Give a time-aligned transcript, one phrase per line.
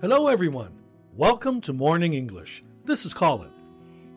[0.00, 0.72] Hello, everyone.
[1.16, 2.62] Welcome to Morning English.
[2.84, 3.50] This is Colin.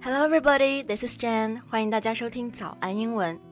[0.02, 0.82] Hello, everybody.
[0.82, 1.62] This is Jen.
[1.70, 3.47] 欢迎大家收听早安英文。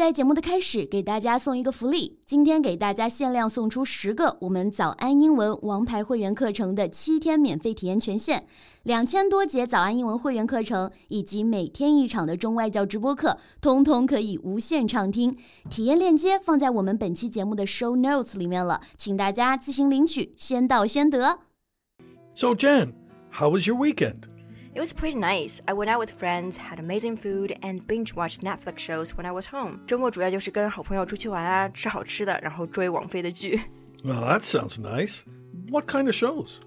[0.00, 2.18] 在节目的开始，给大家送一个福利。
[2.24, 8.46] 今天给大家限量送出十个我们早安英文王牌会员课程的七天免费体验权限，
[8.84, 15.36] 两千多节早安英文会员课程以及每天一场的中外教直播课，通通可以无限畅听。
[15.68, 21.40] 体验链接放在我们本期节目的 show notes 里面了，请大家自行领取，先到先得。
[22.34, 22.94] So, Jen,
[23.30, 24.29] how was your weekend?
[24.79, 25.61] It was pretty nice.
[25.67, 29.31] I went out with friends, had amazing food, and binge watched Netflix shows when I
[29.31, 29.79] was home.
[29.87, 33.61] 周末主要就是跟好朋友出去玩啊，吃好吃的，然后追网飞的剧。
[34.03, 35.23] Well, that sounds nice.
[35.69, 36.59] What kind of shows?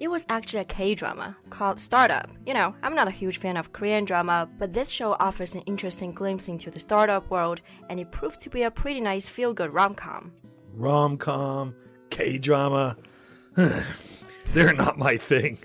[0.00, 2.28] It was actually a K drama called Startup.
[2.44, 5.62] You know, I'm not a huge fan of Korean drama, but this show offers an
[5.64, 9.54] interesting glimpse into the startup world, and it proved to be a pretty nice feel
[9.54, 10.32] good rom com.
[10.74, 11.74] Rom com,
[12.10, 12.96] K drama.
[14.56, 15.58] They're not my thing.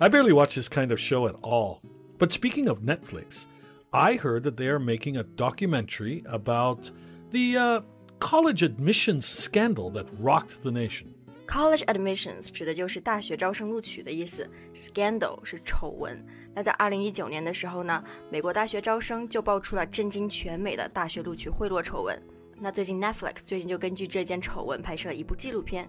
[0.00, 1.80] I barely watch this kind of show at all.
[2.18, 3.46] But speaking of Netflix,
[3.90, 6.90] I heard that they are making a documentary about
[7.30, 7.80] the uh,
[8.18, 11.14] college admissions scandal that rocked the nation.
[11.46, 16.22] College admissions 指的就是大学招生录取的意思，scandal 是丑闻。
[16.54, 22.20] 那在二零一九年的时候呢，美国大学招生就爆出了震惊全美的大学录取贿赂丑闻。
[22.60, 25.88] 那最近 Netflix 最近就根据这件丑闻拍摄了一部纪录片。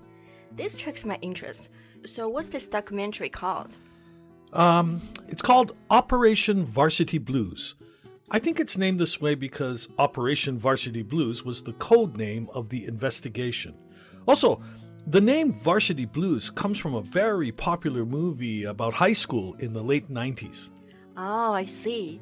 [0.55, 1.69] This tricks my interest.
[2.05, 3.77] So what's this documentary called?
[4.53, 7.75] Um, it's called Operation Varsity Blues.
[8.31, 12.69] I think it's named this way because Operation Varsity Blues was the code name of
[12.69, 13.73] the investigation.
[14.25, 14.61] Also,
[15.07, 19.83] the name Varsity Blues comes from a very popular movie about high school in the
[19.83, 20.69] late 90s.
[21.17, 22.19] Oh, I see.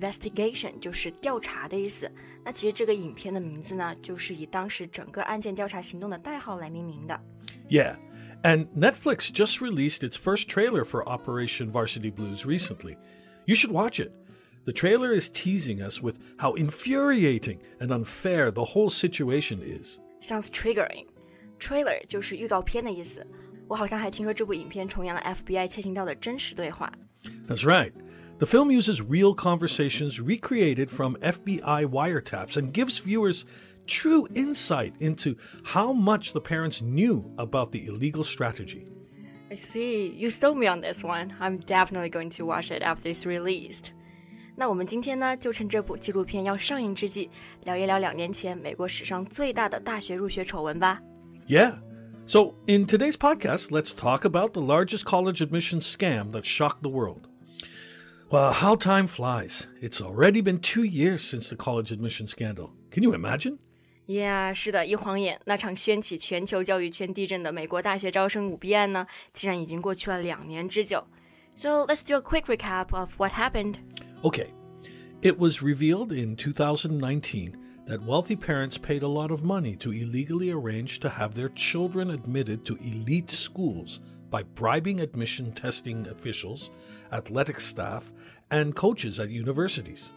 [0.00, 2.10] Investigation 就是调查的意思。
[2.44, 7.20] 那其实这个影片的名字呢，就是以当时整个案件调查行动的代号来命名的。
[7.72, 7.96] Yeah,
[8.44, 12.96] and Netflix just released its first trailer for Operation Varsity Blues recently.
[13.46, 14.12] You should watch it.
[14.64, 19.98] The trailer is teasing us with how infuriating and unfair the whole situation is.
[20.20, 21.06] Sounds triggering.
[21.58, 23.26] Trailer 就是预告片的意思。
[23.66, 26.92] 我好像还听说这部影片重演了 FBI 窃听到的真实对话。
[27.46, 27.92] That's right.
[28.38, 33.44] The film uses real conversations recreated from FBI wiretaps and gives viewers
[33.86, 38.84] true insight into how much the parents knew about the illegal strategy.
[39.50, 40.12] I see.
[40.14, 41.34] You sold me on this one.
[41.40, 43.92] I'm definitely going to watch it after it's released.
[44.56, 47.30] 那我们今天呢，就趁这部纪录片要上映之际，
[47.64, 51.00] 聊一聊两年前美国史上最大的大学入学丑闻吧。
[51.46, 51.76] Yeah.
[52.26, 56.90] So, in today's podcast, let's talk about the largest college admissions scam that shocked the
[56.90, 57.26] world.
[58.30, 59.66] Well, how time flies.
[59.80, 62.72] It's already been two years since the college admission scandal.
[62.90, 63.58] Can you imagine?
[64.06, 71.06] Yeah，是的，一晃眼，那场掀起全球教育圈地震的美国大学招生舞弊案呢，竟然已经过去了两年之久。
[71.56, 73.74] So let's do a quick recap of what happened.
[74.22, 74.48] Okay.
[75.20, 77.52] It was revealed in 2019
[77.86, 82.10] that wealthy parents paid a lot of money to illegally arrange to have their children
[82.10, 83.98] admitted to elite schools
[84.30, 86.70] by bribing admission testing officials,
[87.10, 88.12] athletic staff,
[88.50, 90.12] and coaches at universities.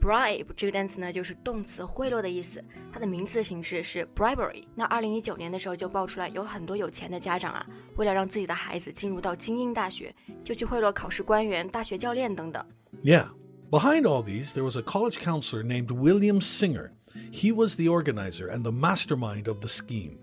[0.00, 2.62] bribe 这个单词呢，就是动词贿赂的意思，
[2.92, 4.64] 它的名词形式是 bribery。
[4.74, 7.66] 那二零一九年的时候就爆出来，有很多有钱的家长啊，
[7.96, 12.64] 为了让自己的孩子进入到精英大学，就去贿赂考试官员、大学教练等等。
[13.02, 13.28] Yeah.
[13.70, 16.90] Behind all these, there was a college counselor named William Singer.
[17.32, 20.18] He was the organizer and the mastermind of the scheme.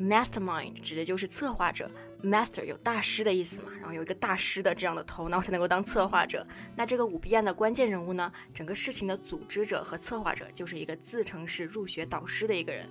[0.00, 1.90] Mastermind 指的就是策划者，
[2.22, 6.46] master 有大师的意思嘛，然后有一个大师的这样的头脑才能够当策划者。
[6.76, 12.86] 那这个舞弊案的关键人物呢，整个事情的组织者和策划者就是一个自称是入学导师的一个人。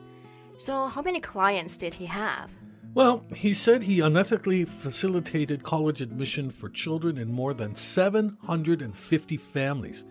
[0.57, 2.47] So how many clients did he have?
[2.95, 10.05] Well, he said he unethically facilitated college admission for children in more than 750 families,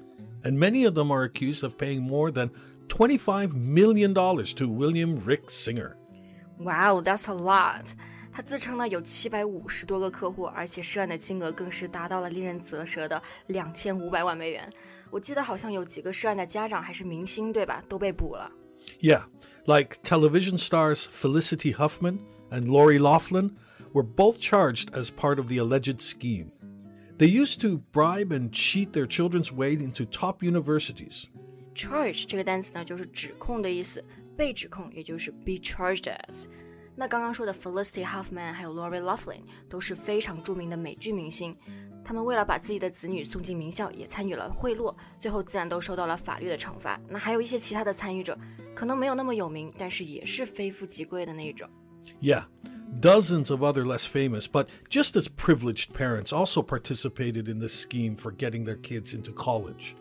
[0.44, 2.50] and many of them are accused of paying more than
[2.88, 5.96] $25 million to William Rick Singer.
[6.59, 7.93] Wow, that's a lot！
[8.31, 14.69] 他自称呢有七百五十多个客户，而且涉案的金额更是达到了令人啧舌的两千五百万美元。
[15.09, 17.81] 我记得好像有几个涉案的家长还是明星，对吧？
[17.89, 18.51] 都被捕了。
[19.01, 19.23] Yeah,
[19.65, 22.19] like television stars Felicity Huffman
[22.51, 23.51] and Lori Loughlin
[23.93, 26.51] were both charged as part of the alleged scheme.
[27.17, 31.25] They used to bribe and cheat their children's way into top universities.
[31.73, 34.03] Charge 这个单词呢，就是指控的意思。
[34.38, 36.46] 被指控，也就是 be charged as。
[36.96, 41.56] 那刚刚说的 Felicity Huffman 还有 Lori Laughlin 都是非常着名的美剧明星，
[42.04, 47.00] 他们为了把自己的子女送进名校，也参与了贿赂，最后自然都受到了法律的惩罚。
[47.08, 48.38] 那还有一些其他的参与者，
[48.76, 51.68] 可能没有那么有名，但是也是非富即贵的那种。
[52.20, 52.44] Yeah,
[53.00, 58.14] Dozens of other less famous, but just as privileged parents also participated in this scheme
[58.14, 59.96] for getting their kids into college.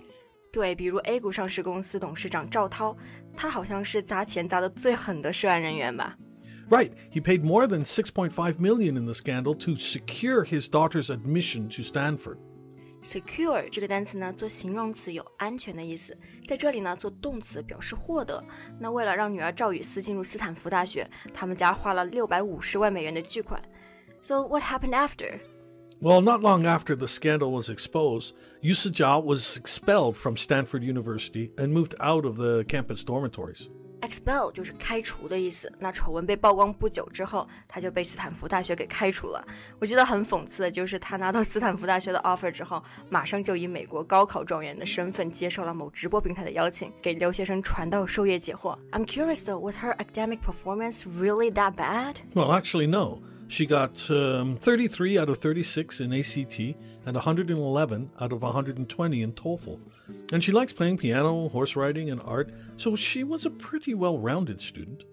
[0.58, 2.96] 对，比如 A 股上市公司董事长赵涛，
[3.36, 6.16] 他好像是砸钱砸的最狠的涉案人员吧。
[6.70, 11.82] Right, he paid more than 6.5 million in the scandal to secure his daughter's admission to
[11.84, 12.38] Stanford.
[13.04, 16.18] secure 这个单词呢，做形容词有安全的意思，
[16.48, 18.44] 在这里呢做动词表示获得。
[18.80, 23.62] 那为了让女儿赵雨思进入斯坦福大学，他们家花了六百五十万美元的巨款。
[24.22, 25.40] So what happened after?
[26.01, 31.51] Well, not long after the scandal was exposed, Yusi Zhao was expelled from Stanford University
[31.59, 33.69] and moved out of the campus dormitories.
[34.01, 35.73] Expel 就是开除的意思。
[35.81, 39.45] 那丑闻被曝光不久之后，他就被斯坦福大学给开除了。
[39.81, 42.81] 我觉得很讽刺的就是，他拿到斯坦福大学的 offer 之后，
[43.11, 48.79] 马上就以美国高考状元的身份接受了某直播平台的邀请，给留学生传道授业解惑。
[48.93, 52.19] I'm curious though, was her academic performance really that bad?
[52.35, 53.19] Well, actually, no.
[53.48, 56.76] She got um, 33 out of 36 in ACT
[57.06, 59.80] and 111 out of 120 in TOEFL.
[60.32, 64.18] And she likes playing piano, horse riding, and art, so she was a pretty well
[64.18, 65.06] rounded student.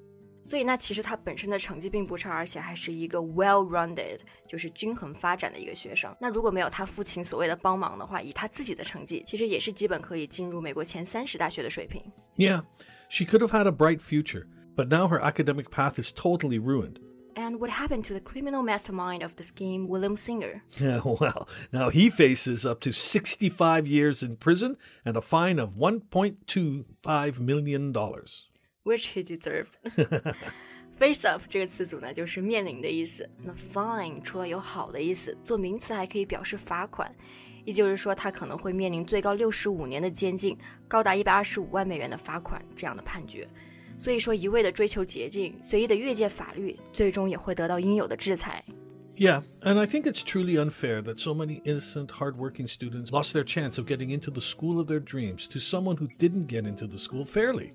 [0.43, 4.19] 所以那其实他本身的成绩并不差，而且还是一个 well-rounded，
[4.49, 6.13] 就是均衡发展的一个学生。
[6.21, 12.03] 那如果没有他父亲所谓的帮忙的话，以他自己的成绩，其实也是基本可以进入美国前三十大学的水平。
[12.37, 12.65] Yeah,
[13.09, 16.97] she could have had a bright future, but now her academic path is totally ruined.
[17.37, 20.63] And what happened to the criminal mastermind of the scheme, William Singer?
[20.79, 25.77] Yeah, well, now he faces up to 65 years in prison and a fine of
[25.77, 27.93] $1.25 million.
[28.83, 29.79] Which he deserved.
[30.99, 33.27] Face off 这个词组呢，就是面临的意思。
[33.43, 37.15] 那 fine 除了有好的意思，做名词还可以表示罚款，
[37.65, 43.49] 也就是说他可能会面临最高六十五年的监禁，高达一百二十五万美元的罚款这样的判决。
[44.05, 48.65] 所以说，一味的追求捷径，随意的越界法律，最终也会得到应有的制裁。
[49.17, 53.77] Yeah, and I think it's truly unfair that so many innocent, hardworking students lost their chance
[53.79, 56.97] of getting into the school of their dreams to someone who didn't get into the
[56.97, 57.73] school fairly.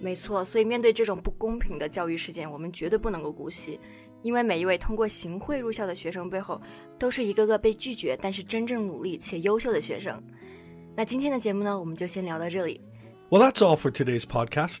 [0.00, 3.80] 没错，所以面对这种不公平的教育事件，我们绝对不能够姑息，
[4.22, 6.60] 因为每一位通过行贿入校的学生背后，
[6.96, 10.22] 都是一个个被拒绝但是真正努力且优秀的学生。
[10.94, 12.80] 那今天的节目呢，我们就先聊到这里。
[13.30, 14.80] Well, that's all for today's podcast.